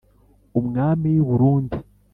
Umwami 0.59 1.07
w'i 1.15 1.25
Burundi: 1.27 1.77